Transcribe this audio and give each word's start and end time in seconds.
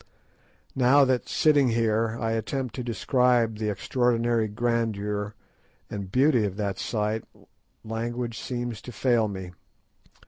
Now 0.75 1.05
that, 1.05 1.29
sitting 1.29 1.67
here, 1.69 2.17
I 2.19 2.31
attempt 2.31 2.73
to 2.73 2.83
describe 2.83 3.59
the 3.59 3.69
extraordinary 3.69 4.47
grandeur 4.47 5.35
and 5.91 6.11
beauty 6.11 6.43
of 6.43 6.57
that 6.57 6.79
sight, 6.79 7.23
language 7.83 8.39
seems 8.39 8.81
to 8.81 8.91
fail 8.91 9.27
me. 9.27 9.51